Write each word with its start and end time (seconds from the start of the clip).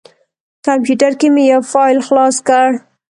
کمپیوټر 0.65 1.11
کې 1.19 1.27
مې 1.33 1.43
یو 1.51 1.61
فایل 1.71 1.99
خلاص 2.07 2.35
کړ. 2.47 2.67